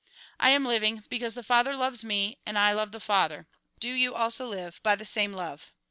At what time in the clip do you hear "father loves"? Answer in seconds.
1.43-2.03